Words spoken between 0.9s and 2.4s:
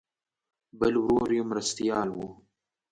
ورور یې مرستیال و.